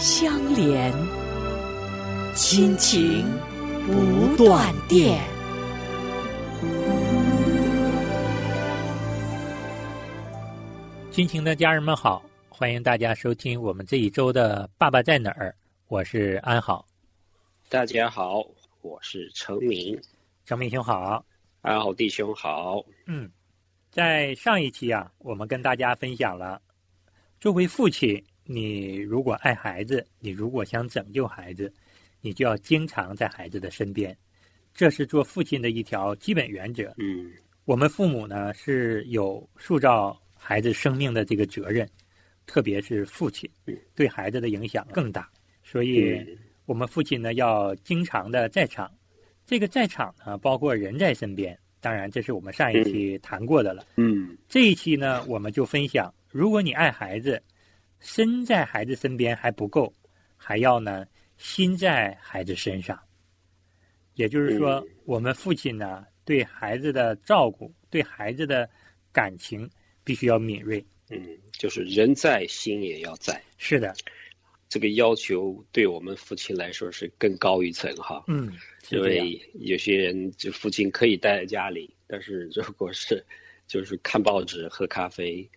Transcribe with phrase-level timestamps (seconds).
[0.00, 0.90] 相连，
[2.34, 3.22] 亲情
[3.86, 5.22] 不断电。
[11.10, 15.50] 亲情的家人们好，欢迎大家收听我们这一周的《爸爸在哪儿》，
[15.88, 16.86] 我是安好。
[17.68, 18.42] 大家好，
[18.80, 20.00] 我是程明。
[20.46, 21.22] 程明兄好，
[21.60, 22.82] 安好弟兄好。
[23.04, 23.30] 嗯，
[23.90, 26.58] 在上一期啊，我们跟大家分享了
[27.38, 28.24] 作为父亲。
[28.44, 31.72] 你如果爱孩子，你如果想拯救孩子，
[32.20, 34.16] 你就要经常在孩子的身边，
[34.74, 36.92] 这是做父亲的一条基本原则。
[36.98, 37.32] 嗯，
[37.64, 41.88] 我们父母呢是有塑造孩子生命的这个责任，
[42.44, 43.48] 特别是父亲，
[43.94, 45.30] 对孩子的影响更大。
[45.62, 46.26] 所以，
[46.66, 48.90] 我们父亲呢要经常的在场。
[49.46, 51.56] 这个在场呢，包括人在身边。
[51.80, 53.86] 当然，这是我们上一期谈过的了。
[53.96, 57.40] 嗯，这一期呢，我们就分享，如果你爱孩子。
[58.00, 59.92] 身在孩子身边还不够，
[60.36, 61.06] 还要呢
[61.36, 62.98] 心在孩子身上。
[64.14, 68.68] 也就是说，我们父亲呢对孩子的照顾，对孩子的
[69.12, 69.70] 感情
[70.02, 70.84] 必须要敏锐。
[71.10, 73.40] 嗯，就是人在心也要在。
[73.58, 73.94] 是的，
[74.68, 78.24] 这个要求对我们父亲来说是更高一层哈。
[78.28, 78.52] 嗯，
[78.88, 83.24] 因为有些人就父亲可以待在家里，但是如果是
[83.66, 85.48] 就是看报纸、喝咖啡。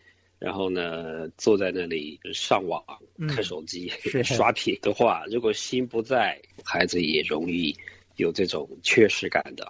[0.44, 2.84] 然后呢，坐在那里上网、
[3.30, 3.90] 看手机、
[4.26, 7.74] 刷屏的话，如果心不在，孩子也容易
[8.18, 9.66] 有这种缺失感的。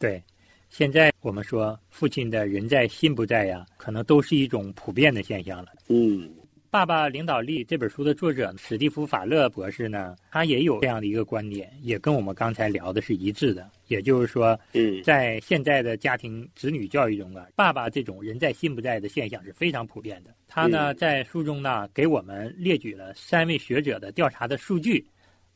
[0.00, 0.20] 对，
[0.68, 5.68] 现在我们说父亲的人在心不在呀，可能都是一种普遍的现象了。
[5.86, 6.28] 嗯。
[6.68, 13.70] 《爸爸领导力》这本书的作者史蒂夫·法勒博士呢，他也有这样的一个观点，也跟我们刚才聊的是一致的。
[13.86, 20.34] 也就是说，嗯，在现在的家庭子女教育中啊，爸爸这种人在心不在的现象是非常普遍的。
[20.46, 25.06] 他呢，在书中呢，给我们列举了三位学者的调查的数据。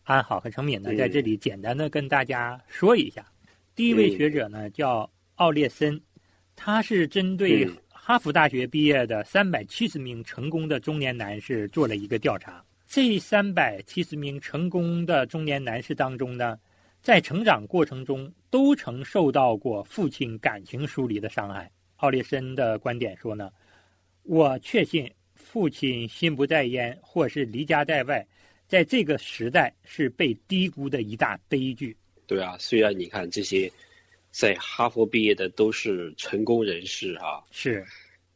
[0.04, 3.24] 安好和成敏呢，在这里简单的跟大家说一下。
[3.74, 6.00] 第一位学者呢，叫奥列森，
[6.56, 7.68] 他是针对。
[8.02, 16.58] 哈佛大学毕业的三百七十名成功的中年男士做了一个调查，这三百七十名成功的中年男士当中呢，
[17.02, 21.70] 在成长过程中都曾受到过父亲感情疏离的伤害。
[21.96, 23.50] 奥利森的观点说呢，
[24.22, 28.26] 我确信父亲心不在焉或是离家在外，
[28.66, 31.96] 在这个时代是被低估的一大悲剧。
[32.26, 33.70] 对啊，虽然你看这些。
[34.32, 37.84] 在哈佛毕业的都是成功人士啊，是，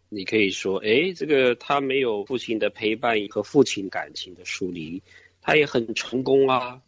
[0.09, 5.01] 你可以说，哎，这个他没有父亲的陪伴和父亲感情的疏离，
[5.41, 6.83] 他也很成功啊。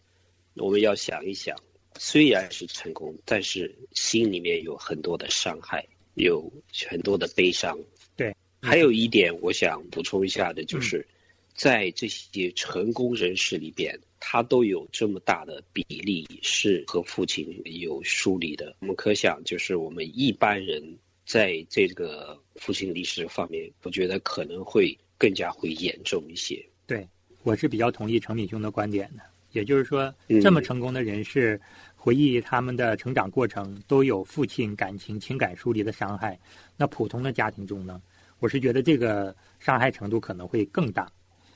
[0.56, 1.56] 我们要想一想，
[1.98, 6.52] 虽然是成功，但是心里面有很多的伤害，有
[6.88, 7.78] 很多的悲伤。
[8.16, 11.06] 对，还有一点我想补充一下的就是，
[11.54, 14.00] 在这些成功人士里边。
[14.18, 26.66] 他都有这么大的比例是和父亲有疏离的，我们可想，就是我们一般人在这个父亲离世方面，我觉得可能会更加会严重一些。
[26.88, 27.06] 对，
[27.44, 29.22] 我是比较同意程敏兄的观点的。
[29.56, 31.58] 也就是说，这么成功的人士
[31.96, 36.38] 回忆他们的成长过程，都有父亲感情情感疏离的伤害。
[36.76, 38.00] 那普通的家庭中呢，
[38.38, 41.10] 我是觉得这个伤害程度可能会更大。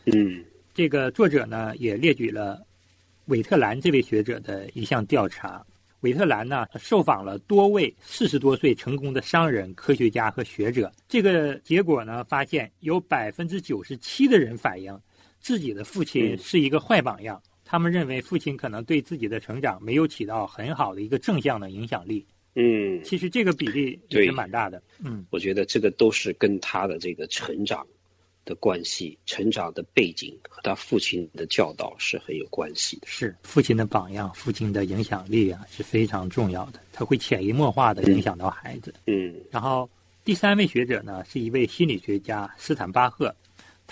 [0.07, 0.43] 嗯。
[0.73, 2.65] 这个作者呢也列举了
[3.27, 5.63] 韦特兰这位学者的一项调查。
[6.01, 10.91] 韦特兰呢受访了多位四十多岁成功的商人、科学家和学者。
[11.07, 14.99] 这个结果呢发现，有百分之九十七的人反映
[15.41, 17.43] 自己的父亲是一个坏榜样。
[17.71, 22.27] 他们认为父亲可能对自己的成长没有起到很好的一个正向的影响力。
[22.57, 24.83] 嗯，其实这个比例也是蛮大的。
[24.99, 27.87] 嗯，我觉得这个都是跟他的这个成长。
[28.47, 33.07] 的关系、成长的背景和他父亲的教导是很有关系的。
[33.07, 38.93] 是父亲的榜样、父亲的影响力啊是非常重要的，他会潜移默化的影响到孩子。
[39.07, 39.35] 嗯。
[39.51, 39.89] 然后
[40.25, 43.33] 第三位学者呢是一位心理学家斯坦巴赫，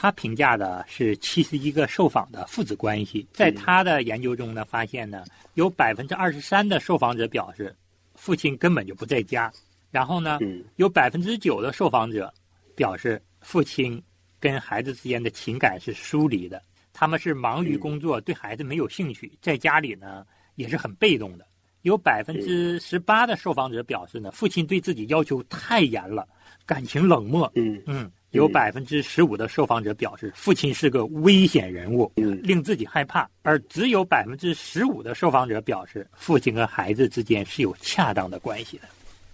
[0.00, 5.25] 他评价的是七十一个受访的父子关系，在他的研究中呢发现呢
[5.55, 7.75] 有百分之二十三的受访者表示
[8.15, 9.53] 父亲根本就不在家，
[9.91, 10.39] 然后呢
[10.77, 12.33] 有百分之九的受访者
[12.77, 14.00] 表示父亲。
[14.41, 16.62] 跟孩子之间的情感是疏离的，
[16.93, 20.25] 他们是忙于工作，对孩子没有兴趣，在家里呢
[20.55, 21.45] 也是很被动的。
[21.83, 26.25] 有百分之十八的受访者表示呢，父亲对自己要求太严了，
[26.65, 27.50] 感情冷漠。
[27.56, 27.83] 嗯。
[27.87, 33.29] 嗯，有百分之十五的受访者表示，父亲是个危险人物，嗯令自己害怕。
[33.43, 38.85] 而只有百分之十五的受访者表示，父亲和孩子之间是有恰当的关系的。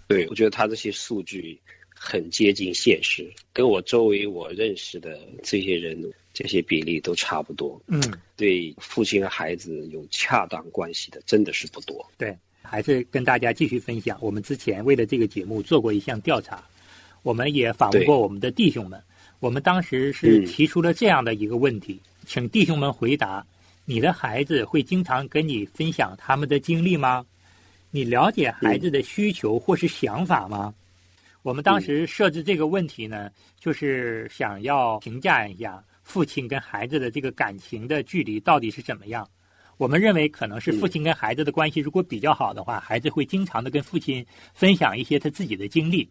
[0.07, 1.59] 对，我觉得他这些数据
[1.89, 5.97] 很接近现实，跟我周围我认识的这些人
[6.33, 7.81] 这些比例都差不多。
[7.87, 8.01] 嗯，
[8.35, 12.05] 对父亲和孩子有恰当关系的，真的是不多。
[12.17, 14.17] 对，还是跟大家继续分享。
[14.21, 16.63] 我们之前为了这个节目做过一项调查，
[17.25, 19.01] 我们也访问过我们的弟兄们。
[19.39, 23.43] 我们当时是嗯提出了这样的一个问题，请弟兄们回答：
[23.83, 27.25] 你的孩子会经常跟你分享他们的经历吗？
[27.89, 30.71] 你了解孩子的需求或是想法吗？
[31.41, 39.27] 我们当时设置这个问题呢，就是想要评价一下父亲跟孩子的这个感情的距离到底是怎么样。
[39.77, 44.23] 我们认为可能是父亲跟孩子的关系如果比较好的话，孩子会经常的跟父亲
[44.53, 46.07] 分享一些他自己的经历，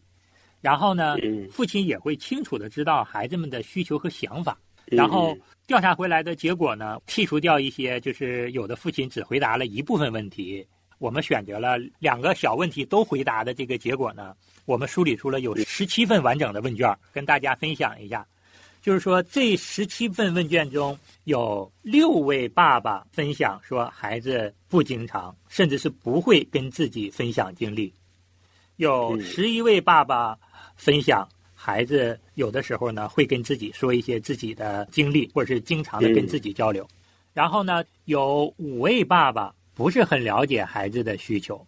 [0.64, 1.46] 然后呢，嗯。
[1.50, 4.56] 父亲也会清楚的知道孩子们的需求和想法。
[4.90, 4.96] 嗯。
[4.96, 10.66] 然后调查回来的结果呢，剔除掉一些就是有的父亲只回答了一部分问题，
[10.98, 14.34] 我们选择了两个小问题都回答的这个结果呢，
[14.64, 18.26] 我们梳理出了有十七份完整的问卷，跟大家分享一下。
[18.80, 27.90] 就是说，这十七份问卷中有六位爸爸分享说，孩子不经常，甚至是不会跟自己分享经历；
[28.76, 29.22] 有嗯。
[29.22, 30.36] 十一位爸爸
[30.76, 36.86] 分享，孩子有的时候呢会跟自己说一些自己的经历，或者是经常的跟自己交流。
[37.32, 41.66] 然后呢，有五位爸爸不是很了解孩子的需求，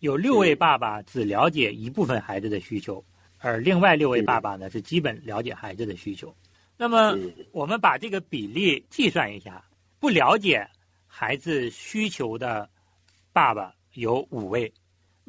[0.00, 3.02] 有六位爸爸只了解一部分孩子的需求，
[3.38, 6.34] 而另外六位爸爸呢是基本了解孩子的需求。
[6.76, 9.64] 那么嗯我们把这个比例计算一下，
[9.98, 10.68] 不了解
[11.06, 12.68] 孩子需求的
[13.32, 14.72] 爸爸有五位，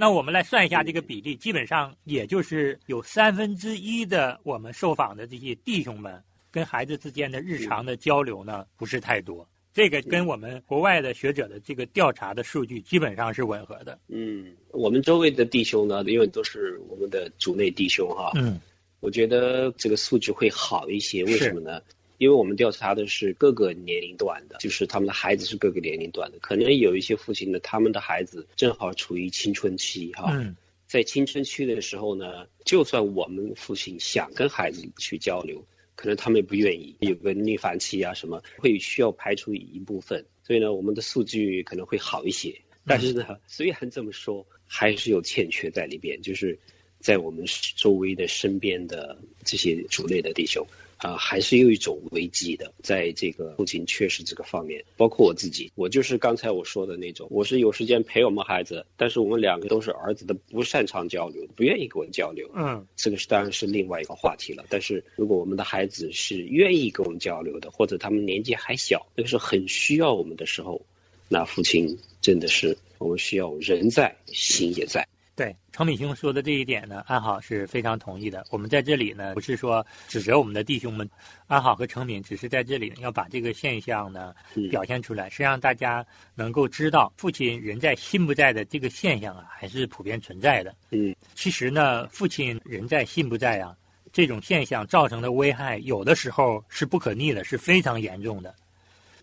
[0.01, 9.45] 那我们来算一下这个比例，基本上也就是有三分之一的我们受访的这些弟兄们跟孩子之间的日常的交流呢不是太多。
[9.73, 13.99] 这个跟我们国外的学者的这个调查的数据基本上是吻合的。
[14.07, 18.57] 嗯，我们周围的弟兄呢，因为都是我们的主内弟兄哈，嗯
[19.01, 21.25] 我觉得这个数据会好一些。
[21.25, 21.81] 为什么呢？
[22.19, 26.37] 因为我们调查的是各个年龄段的，就是他们的孩子是各个年龄段的。
[26.39, 30.55] 可能有一些父亲呢，他们的孩子正好处于青春期哈，嗯
[30.85, 35.63] 在青春期的时候呢，就算我们父亲想跟孩子去交流，
[35.95, 40.25] 可能他们也不愿意，有个逆反期啊什么，会需要排除一部分。
[40.43, 42.59] 所以呢，我们的数据可能会好一些。
[42.85, 46.59] 但是呢，虽然这么说，还是有欠缺在里边，就是
[46.99, 47.45] 在我们
[47.77, 50.67] 周围的身边的这些主内的弟兄。
[50.99, 64.65] 啊、还是有一种危机的，在这个父亲缺失这个方面，包括我自己，我就是刚才我说的那种，我是有时间陪我们孩子，但是我们两个都是儿子的，不擅长交流，不愿意跟我交流，嗯这个是当然是另外一个话题了。
[64.69, 70.81] 但是如果我们的孩子是愿意跟我们交流的，或者他们年纪还小，那个时候很需要我们的时候，
[71.29, 75.07] 那父亲真的是我们需要人在，心也在。
[75.39, 78.45] 对，程敏兄说的这一点呢，安好是非常同意的。
[78.49, 81.09] 我们在这里呢，不是说指责我们的弟兄们，
[81.47, 86.05] 安好和程敏只是在这里要把这个现象呢嗯表现出来，是让大家
[86.35, 90.75] 能够知道父亲人在心不在的这个现象啊，还是普遍存在的。
[90.91, 93.73] 嗯其实呢，父亲人在心不在啊，
[94.11, 98.53] 这种现象造成的危害，有的时候是不可逆的，是非常严重的。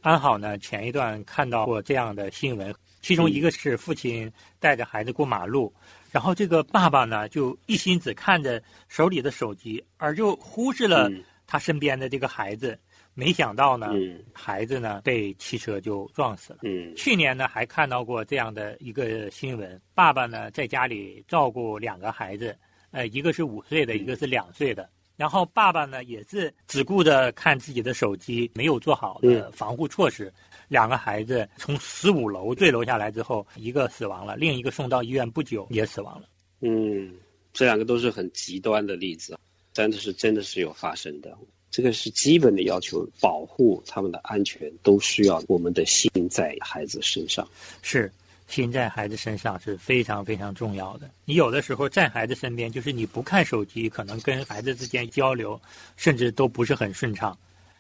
[0.01, 5.73] 安好呢，前一段看到过这样的新闻，其中一个是父亲带着孩子过马路，
[6.17, 12.79] 然后这个爸爸呢就一心只看着手里的手机，而就忽视了嗯他身边的这个孩子。
[13.13, 16.61] 没想到呢，嗯孩子呢被汽车就撞死了。
[16.63, 22.57] 嗯去年呢，还看到过这样的一个新闻：爸爸呢在家里照顾两个孩子，
[22.93, 24.89] 呃，一个是五岁的，一个是两岁的。
[25.17, 30.33] 然后爸爸呢也是只顾着看自己的手机，没有做好的防护措施。
[30.69, 36.29] 两个孩子从十五楼坠楼下来之后，一个死亡了，另一个送到医院不久也死亡了。
[36.61, 37.15] 嗯，
[37.53, 39.39] 这两个都是很极端的例子，
[39.73, 41.37] 真的是真的是有发生的。
[41.71, 47.47] 这个是基本的要求，保护他们的安全，都需要我们的心在孩子身上。
[47.83, 48.11] 是，
[48.47, 51.11] 心在孩子身上是非常非常重要的。
[51.25, 55.61] 你有的时候在孩子身边，就是你不看手机，可能跟孩子之间交流，
[55.97, 57.37] 甚至都不是很顺畅。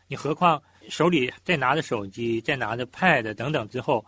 [0.08, 4.04] 你何况手里再拿着手机，再拿着 Pad 等等之后，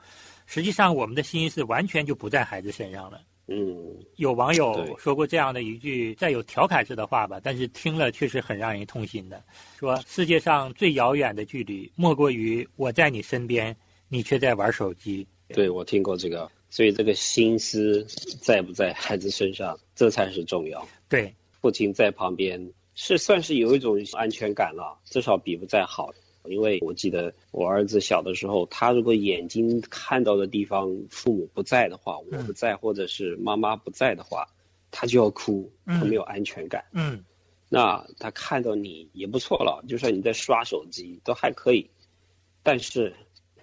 [0.47, 3.21] 实际上我们的心是完全就不在孩子身上了。
[3.51, 9.43] 嗯，有网友说过这样的一句带有调侃式的话吧，但是听了确实很让人痛心的，
[9.79, 13.75] 说世界上最遥远的距离，莫过于我在你身边，
[14.09, 15.27] 你却在玩手机。
[15.55, 18.05] 对我听过这个，所以这个心思
[18.41, 20.87] 在不在孩子身上，这才是重要。
[21.09, 26.13] 对，父亲在旁边是算是有一种安全感了，至少比不在好。
[26.45, 34.49] 因为我记得我儿子小的时候，他如果眼睛看到的地方父母不在的话，我不在或者是妈妈不在的话，
[34.91, 36.85] 他就要哭，他没有安全感。
[36.93, 37.25] 嗯
[37.69, 41.91] 那他看到你也不错了，就算你在刷手机都还可以，
[42.63, 43.13] 但是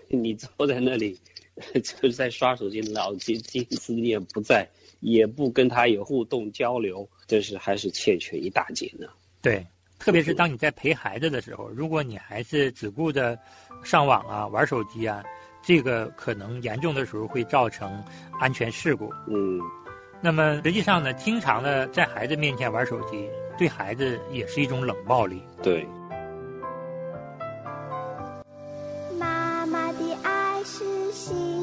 [0.08, 1.20] 你坐在那里
[1.82, 4.68] 就是在刷手机，脑筋心思念不在，
[5.00, 9.08] 也不跟他有互动交流，这是还是欠缺一大截呢。
[9.42, 9.66] 对，
[9.98, 13.38] 特别是当你在陪孩子的时候，如果你还是只顾着
[13.84, 15.24] 上网啊、玩手机啊，
[15.64, 18.04] 这个可能严重的时候会造成
[18.40, 19.10] 安全事故。
[19.28, 19.60] 嗯，
[20.22, 25.42] 那么实际上呢，经常的在孩子面前玩手机，对孩子也是一种冷暴力。
[25.64, 25.88] 对，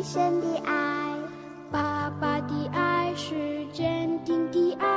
[0.02, 1.16] 牺牲的爱，
[1.71, 4.88] 爸爸的爱是坚定的爱。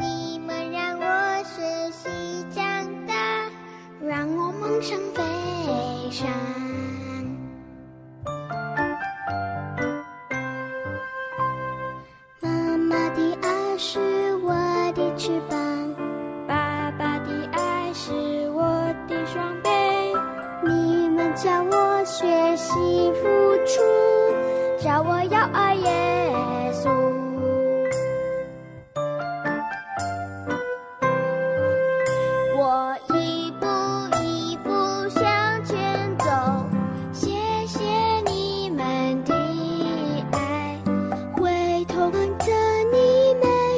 [0.00, 2.08] 你们让我学习
[2.50, 3.14] 长大，
[4.02, 5.22] 让我梦想飞
[6.10, 6.26] 翔。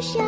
[0.00, 0.27] 你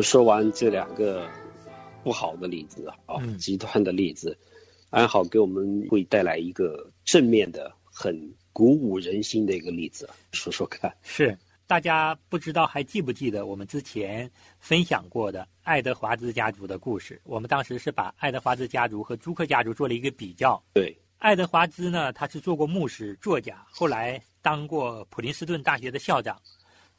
[0.00, 1.28] 们说完这两个
[2.02, 4.38] 不好的例子啊，嗯极端的例子，
[4.88, 10.90] 安好给我们会带来一个正面的、很鼓舞人心的一个例子，说说看。
[11.02, 17.20] 是，大家不知道还记不记得我们之前分享过的爱德华兹家族的故事？
[17.24, 20.58] 我们当时是把爱德华兹家族和朱克家族做了一个比较。
[20.72, 26.40] 对，爱德华兹呢，他是做过牧师、作家，后来当过普林斯顿大学的校长。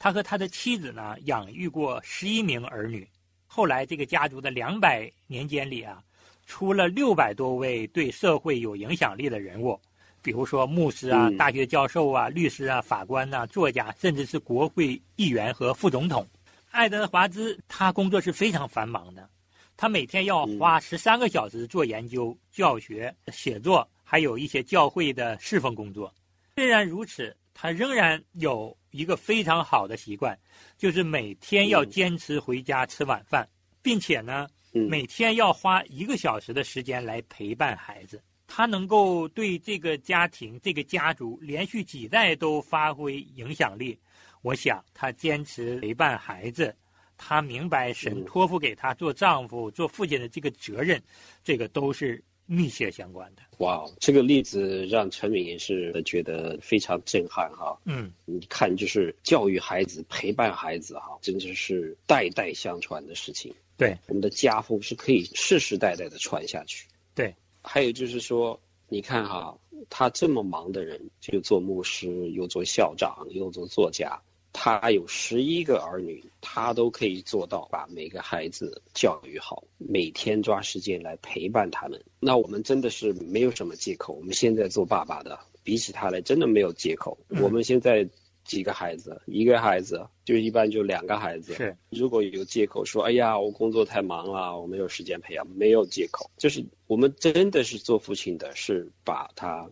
[0.03, 3.07] 他和他的妻子呢，养育过十一名儿女。
[3.45, 6.01] 后来这个家族的两百年间里啊，
[6.47, 9.79] 出了六百多位对社会有影响力的人物，
[10.23, 16.27] 比如说牧师啊、嗯大学教授啊、律师啊、法官呐、作家，甚至是国会议员和副总统。
[16.71, 19.29] 爱德华兹他工作是非常繁忙的，
[19.77, 26.11] 他每天要花十三个小时做研究、教学、写作，还有一些教会的侍奉工作。
[26.55, 30.37] 虽然如此，他仍然有一个非常好的习惯，
[30.77, 33.47] 就是每天要坚持回家吃晚饭，
[33.81, 34.87] 并且呢，嗯。
[34.87, 38.21] 每天要花一个小时的时间来陪伴孩子。
[38.53, 43.97] 他能够对这个家庭、这个家族连续几代都发挥影响力，
[44.41, 46.75] 我想他坚持陪伴孩子，
[47.15, 48.25] 他明白神嗯。
[48.25, 51.01] 托付给他做丈夫、做父亲的这个责任，
[51.45, 52.21] 这个都是
[52.51, 53.41] 密切相关的。
[53.59, 57.79] 哇，这个例子让陈敏也是觉得非常震撼哈。
[57.85, 63.55] 嗯，你看，就是教育孩子、陪伴孩子哈，真的是代代相传的事情。
[63.77, 66.87] 对，我们的家风是可以世世代代的传下去。
[67.15, 69.57] 对，还有就是说，你看哈，
[69.89, 74.21] 他这么忙的人，就做牧师，又做校长，又做作家，
[74.53, 82.03] 他有十一个儿女，他都可以做到把每个孩子教育好，每天抓时间来陪伴他们。
[82.19, 84.13] 那我们真的是没有什么借口。
[84.13, 87.17] 我们现在做爸爸的，比起他来，真的没有借口。
[87.29, 88.09] 嗯我们现在
[88.43, 91.53] 几个孩子，一个孩子就一般就两个孩子。
[91.53, 96.29] 是如果有借口说，哎呀，我工作太忙了，我没有时间培养，没有借口。
[96.37, 99.69] 就是我们真的是做父亲的，是把他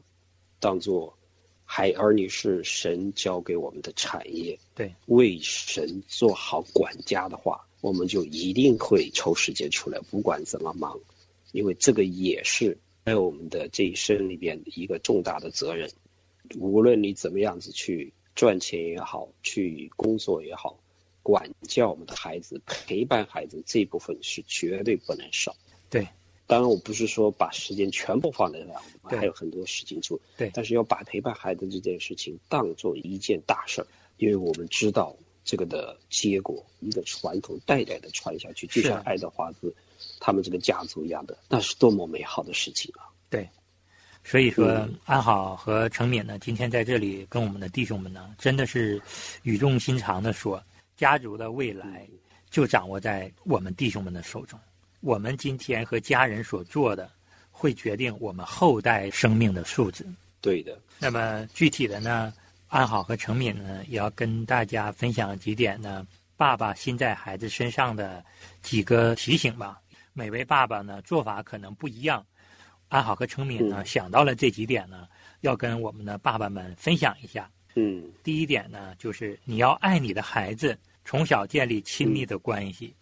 [0.62, 1.18] 当做
[1.71, 4.57] 孩儿女是神交给我们的产业。
[4.73, 10.99] 对，为神做好管家的话，我们就一定会抽时间出来，不管怎么忙，
[11.51, 15.91] 因为这个也是在我们的这一生里边一个重大的责任。
[16.57, 20.79] 无论你怎么样子去赚钱也好，去工作也好，
[21.21, 25.55] 管教我们的孩子、陪伴孩子这一部分是绝对不能少。
[25.91, 26.07] 对，
[26.49, 30.19] 当然我不是说把时间全部放在那，我们还有很多事情做。
[30.35, 33.87] 对但是要把陪伴孩子这件事情当做一件大事儿，
[34.17, 35.15] 因为我们知道
[35.45, 39.71] 这个的结果，一个传统代代的传下去，就像爱德华兹
[40.19, 43.05] 他们这个家族一样的，那是多么美好的事情啊！
[43.29, 43.47] 对
[44.23, 48.99] 所以说嗯，安好和程敏呢，今天在这里跟我们的弟兄们呢，真的是
[49.43, 50.59] 语重心长的说，
[50.97, 52.07] 家族的未来
[52.49, 54.59] 就掌握在我们弟兄们的手中。
[55.01, 57.09] 我们今天和家人所做的，
[57.51, 60.05] 会决定我们后代生命的素质。
[60.41, 62.33] 对的，那么具体的呢，
[62.67, 66.05] 安好和成敏呢，也要跟大家分享几点呢，
[66.37, 68.23] 爸爸心在孩子身上的
[68.61, 69.79] 几个提醒吧。
[70.13, 72.25] 每位爸爸呢，做法可能不一样。
[72.89, 75.07] 安好和成敏呢，嗯想到了这几点呢，
[75.41, 77.49] 要跟我们的爸爸们分享一下。
[77.75, 82.93] 嗯第一点呢，就是你要爱你的孩子，从小建立亲密的关系。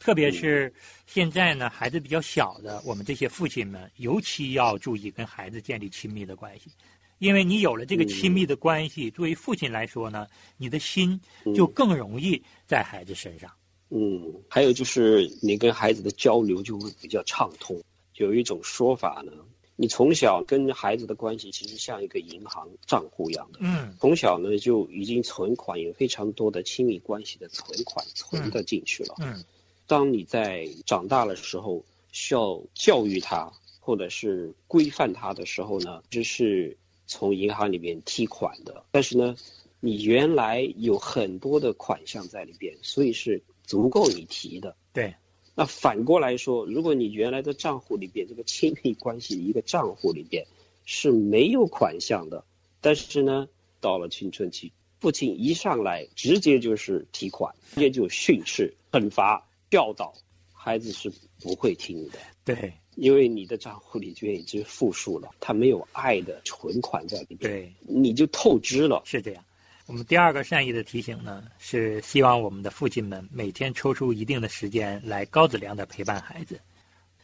[0.00, 0.72] 特别是
[1.06, 6.70] 现在呢，孩子比较小的，我们这些父亲们尤其要注意跟孩子建立亲密的关系，
[7.18, 11.20] 因为你有了这个亲密的关系，作为父亲来说呢，你的心
[11.54, 13.50] 就更容易在孩子身上。
[13.90, 17.78] 嗯，还有就是你跟孩子的交流就会比较畅通。
[18.14, 19.32] 有一种说法呢，
[19.76, 29.16] 你从小跟孩子的关系其实像一个银行账户一样的，嗯从小呢就已经存款有非常多的亲密关系的存款存的进去了。
[29.20, 29.44] 嗯
[29.90, 36.76] 当你在长大的时候，需要教育他或者是规范他的时候呢，这是
[37.08, 38.84] 从银行里面提款的。
[38.92, 39.34] 但是呢，
[39.80, 44.76] 你原来有很多的款项在里边，所以是足够你提的。
[44.92, 45.16] 对，
[45.56, 50.46] 那反过来说，如果你原来的账户里边这个亲密关系的一个账户里边
[50.84, 52.44] 是没有款项的，
[52.80, 53.48] 但是呢，
[53.80, 60.12] 到了青春期，父亲一上来直接就是提款，直接就训斥、惩罚、教导，
[60.52, 69.00] 孩子是不会听的，对因为你的账户里边已经负数了，他没有爱的存款在里边，对，你就透支了。
[69.04, 69.44] 是这样。
[69.86, 76.60] 我们第二个善意的提醒呢，是希望我们的父亲们每天抽出一定的时间来高质量的陪伴孩子。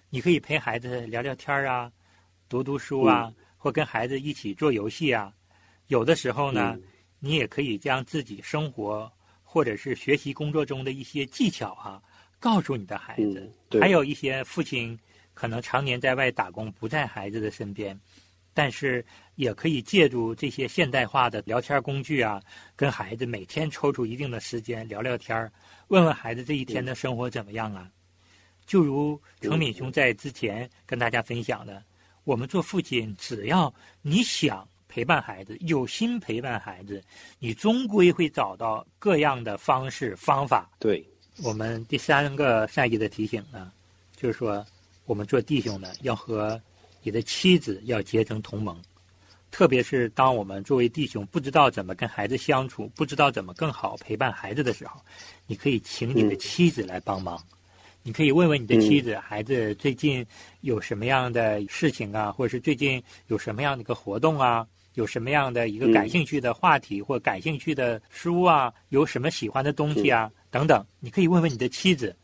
[0.09, 1.93] 你可以陪孩子聊聊天啊，
[2.49, 5.33] 读读书啊，或跟孩子一起做游戏啊。
[5.89, 6.83] 有的时候呢，嗯
[7.19, 9.11] 你也可以将自己生活
[9.43, 12.03] 或者是学习工作中的一些技巧啊，
[12.39, 13.53] 告诉你的孩子。
[13.81, 14.99] 还有一些父亲
[15.35, 17.99] 可能常年在外打工，不在孩子的身边，
[18.55, 22.43] 但是也可以借助这些现代化的聊天工具啊，
[22.75, 25.53] 跟孩子每天抽出一定的时间聊聊天儿
[25.89, 27.91] 问问孩子这一天的生活怎么样啊。
[28.67, 31.83] 就如程敏兄在之前跟大家分享的，
[32.25, 33.73] 我们做父亲，只要
[34.03, 37.01] 你想陪伴孩子，有心陪伴孩子，
[37.39, 40.69] 你终归会找到各样的方式方法。
[40.81, 41.07] 对，
[41.43, 43.71] 我们第三个善意的提醒呢，
[44.17, 44.65] 就是说，
[45.05, 46.61] 我们做弟兄的要和
[47.03, 48.81] 你的妻子要结成同盟，
[49.51, 54.99] 特别是当我们作为弟兄不知道怎么跟孩子相处，不知道怎么更好陪伴孩子的时候，
[55.47, 57.43] 你可以请你的妻子来帮忙。
[58.03, 60.25] 你可以问问你的妻子，孩子最近
[60.63, 72.17] 有什么样的事情啊，或者是最近有什么样的一个活动啊，有什么样的一个感兴趣的话题、或感兴趣的书啊，有什么喜欢的东西啊、等等，你可以问问你的妻子。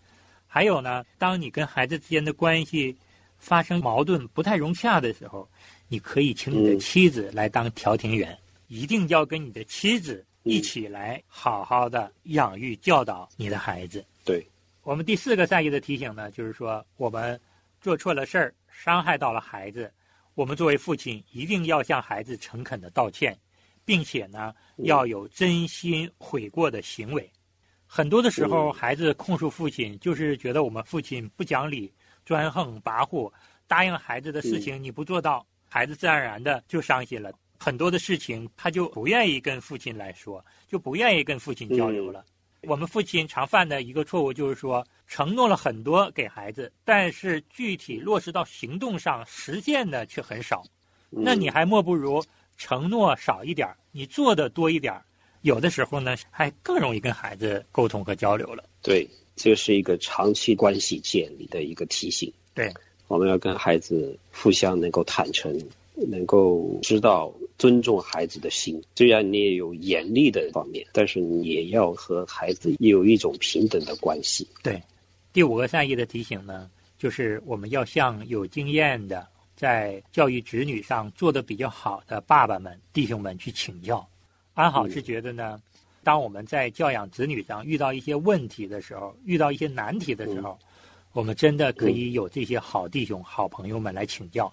[0.46, 2.96] 还有呢，当你跟孩子之间的关系
[3.36, 5.46] 发生矛盾、不太融洽的时候，
[5.86, 8.34] 你可以请你的妻子来当调停员，
[8.68, 14.02] 一定要跟你的妻子一起来好好的养育教导你的孩子。
[14.24, 14.42] 对，
[14.82, 17.38] 我们第四个善意的提醒呢，就是说我们
[17.82, 19.92] 做错了事儿，伤害到了孩子，
[20.34, 23.36] 我们作为父亲一定要向孩子诚恳的道歉，
[23.84, 27.30] 并且呢要有真心悔过的行为。
[27.94, 31.92] 很多的时候，嗯孩子控诉父亲，就是觉得我们父亲不讲理、
[32.24, 33.30] 专横跋扈，
[33.66, 37.30] 答应孩子的事情你不做到，孩子自然而然的就伤心了。
[37.58, 42.24] 很多的事情他就不愿意跟父亲来说，就不愿意跟父亲交流了。
[42.62, 50.62] 我们父亲常犯的一个错误就是说，承诺了很多给孩子，但是具体落实到行动上实现的却很少。
[51.10, 52.24] 那你还莫不如
[52.56, 55.04] 承诺少一点儿，你做的多一点儿。
[55.42, 58.64] 有的时候呢，还更容易跟孩子沟通和交流了。
[58.80, 62.32] 对，这是一个长期关系建立的一个提醒。
[62.54, 62.72] 对，
[63.08, 65.56] 我们要跟孩子互相能够坦诚，
[65.94, 68.82] 能够知道尊重孩子的心。
[68.94, 74.46] 虽然你也有严厉的方面，但是你也要和孩子有一种平等的关系。
[74.62, 74.80] 对，
[75.32, 79.26] 第五个善意的提醒呢，就是我们要向有经验的
[79.56, 84.06] 在教育子女上做的比较好的爸爸们、弟兄们去请教。
[84.54, 85.60] 安好是觉得呢，
[86.02, 90.58] 当我们在教养子女上遇到一些问题的时候，遇到一些难题的时候，
[91.12, 94.52] 我们真的可以有这些好弟兄、好朋友们来请教，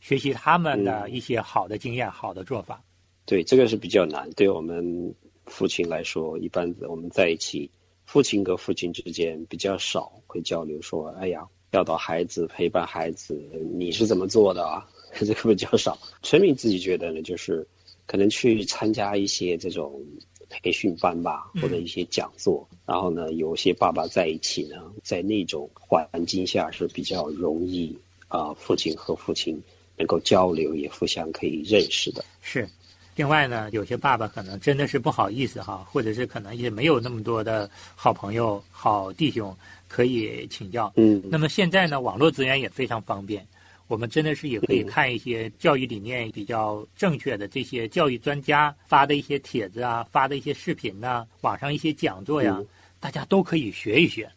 [0.00, 2.82] 学习他们的一些好的经验、好的做法。
[3.24, 4.30] 对，这个是比较难。
[4.32, 5.14] 对我们
[5.46, 7.70] 父亲来说，一般我们在一起，
[8.04, 13.34] 父亲和父亲之间比较少会交流说，哎呀，教导孩子、陪伴孩子，
[13.74, 14.88] 你是怎么做的啊？
[15.14, 15.98] 这个比较少。
[16.22, 17.66] 陈明自己觉得呢，就是
[18.06, 20.00] 可能去参加一些这种
[20.48, 29.60] 培训班吧，嗯或者一些讲座，然后呢，有些爸爸在一起呢，在那种环境下是比较容易啊、父亲和父亲
[29.96, 32.24] 能够交流，也互相可以认识的。
[32.42, 32.68] 是，
[33.16, 39.56] 另外呢，有些爸爸可能真的是不好意思哈，或者是可能也没有那么多的好朋友、好弟兄
[39.88, 40.92] 可以请教。
[40.96, 43.46] 嗯，那么现在呢，网络资源也非常方便，
[43.88, 52.66] 我们真的是也可以看一些教育理念比较正确的这些教育专家发的一些帖子啊，发的一些视频呐、网上一些讲座呀，嗯。
[52.98, 54.28] 大家都可以学一学。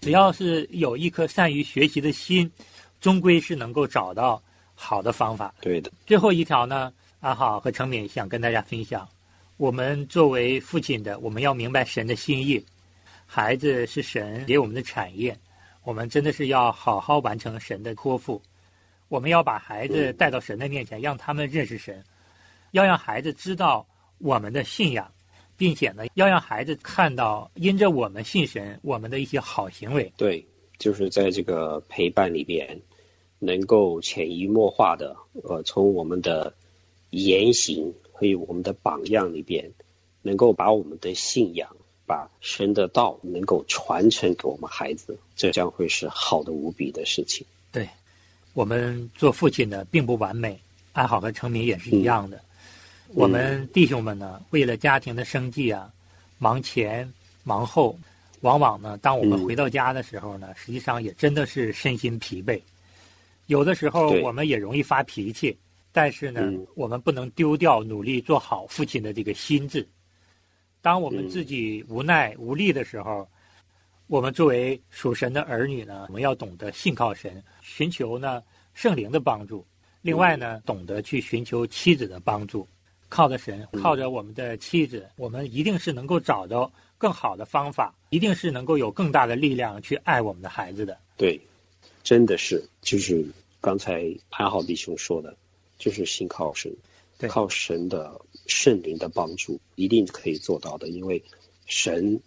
[0.00, 2.50] 只要是有一颗善于学习的心，
[3.00, 4.42] 终归是能够找到
[4.74, 5.54] 好的方法。
[5.60, 9.06] 对的，最后一条呢，阿浩和程敏想跟大家分享，
[9.56, 12.64] 我们作为父亲的，我们要明白神的心意，
[13.26, 15.38] 孩子是神给我们的产业，
[15.84, 18.40] 我们真的是要好好完成神的托付，
[19.08, 22.04] 我们要把孩子带到神的面前，让他们认识神，
[22.72, 23.86] 要让孩子知道
[24.18, 25.10] 我们的信仰，
[25.56, 30.12] 并且呢，要让孩子看到因着我们信神，我们的一些好行为。
[30.16, 30.46] 对，
[30.78, 32.80] 就是在这个陪伴里边，
[33.38, 36.54] 能够潜移默化的，呃，从我们的
[37.10, 39.72] 言行还有我们的榜样里边，
[40.22, 47.46] 能够把我们的信仰、把神的道能够传承给我们孩子，这将会是好的无比的事情。
[47.72, 47.88] 对，
[48.54, 50.58] 我们做父亲的并不完美，
[50.92, 52.40] 安好和成名也是一样的。
[53.08, 55.90] 我们弟兄们呢，为了家庭的生计啊，
[56.38, 57.10] 忙前
[57.44, 57.98] 忙后，
[58.42, 62.60] 往往呢，当我们嗯回到家的时候呢，实际上也真的是身心疲惫。
[63.46, 65.56] 有的时候我们也容易发脾气，
[65.90, 69.86] 但是呢，嗯我们不能丢掉努力做好父亲的这个心智。
[70.82, 73.26] 当我们嗯自己无奈无力的时候，
[74.08, 78.42] 我们作为属神的儿女呢，我们要懂得信靠神，寻求呢
[78.72, 79.64] 圣灵的帮助。
[80.00, 82.66] 另外呢，懂得去寻求妻子的帮助，
[83.10, 90.98] 靠着神，靠着我们的妻子，我们一定是能够找到更好的方法，一定是能够有更大的力量去爱我们的孩子的。
[91.18, 91.38] 对，
[92.02, 93.22] 真的是，就是
[93.60, 95.36] 刚才潘浩弟兄说的，
[95.76, 96.74] 就是信靠神，
[97.28, 100.88] 靠神的圣灵的帮助，一定可以做到的。
[100.88, 101.22] 因为
[101.66, 102.18] 神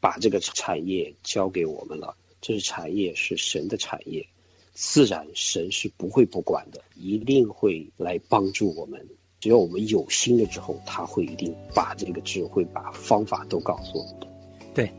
[0.00, 4.26] 把这个产业交给我们了，这是产业是神的产业，
[4.72, 9.06] 自然神是不会不管的，一定会来帮助我们。
[9.40, 14.26] 只要我们有心了之后，他会一定把这个智慧、把方法都告诉我们的。
[14.74, 14.90] 对，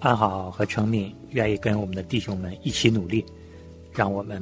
[0.00, 3.24] 安好和成敏愿意跟我们的弟兄们一起努力，
[3.92, 4.40] 让我们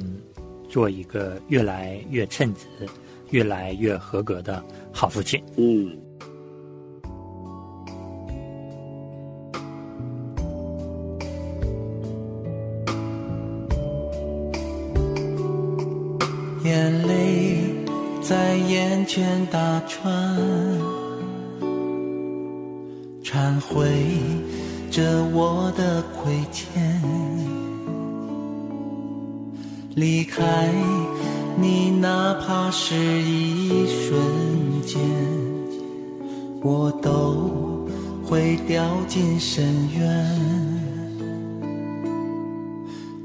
[0.69, 2.67] 做一个越来越称职、
[3.31, 5.43] 越来越合格的好父亲。
[5.55, 5.97] 嗯。
[19.87, 20.37] 圈打转，
[23.23, 23.87] 忏悔
[24.91, 25.01] 着
[25.33, 27.01] 我的亏欠。
[29.95, 30.69] 离开
[31.55, 34.19] 你，哪怕是一瞬
[34.81, 34.99] 间，
[36.61, 37.87] 我都
[38.25, 39.63] 会掉进深
[39.97, 40.39] 渊。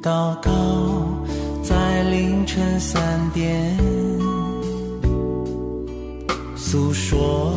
[0.03, 0.51] 祷告
[1.63, 3.77] 在凌晨三点，
[6.71, 7.55] 诉说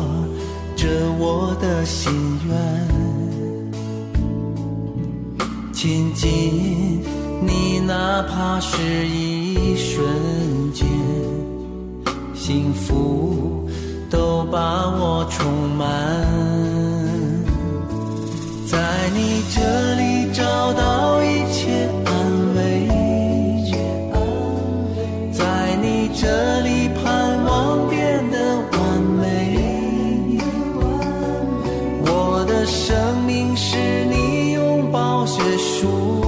[0.74, 2.10] 着我的心
[2.48, 2.56] 愿。
[5.70, 7.02] 亲近
[7.42, 10.02] 你，哪怕是一瞬
[10.72, 10.88] 间，
[12.34, 13.68] 幸福
[14.08, 15.46] 都把我充
[15.76, 15.86] 满。
[18.66, 18.78] 在
[19.14, 19.60] 你这
[19.96, 20.01] 里
[35.44, 36.21] 结束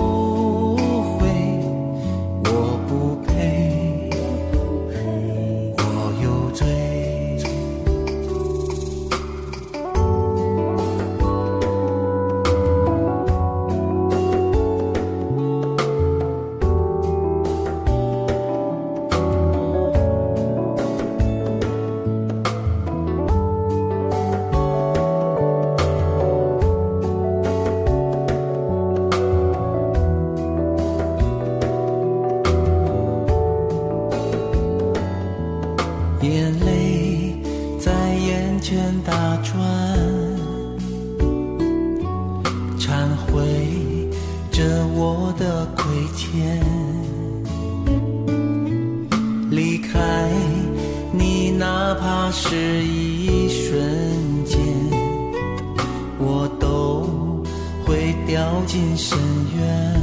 [58.67, 59.19] 进深
[59.57, 60.03] 渊。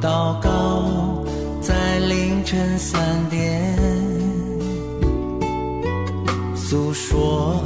[0.00, 1.22] 祷告
[1.60, 3.76] 在凌晨三点，
[6.54, 7.62] 诉说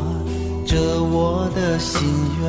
[0.66, 2.02] 着我的心
[2.42, 2.44] 愿。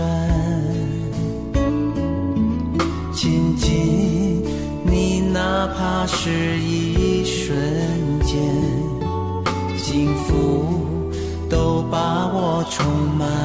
[3.13, 4.43] 亲近
[4.83, 7.55] 你，哪怕是一瞬
[8.21, 8.37] 间，
[9.77, 10.65] 幸福
[11.49, 12.85] 都把我充
[13.17, 13.44] 满。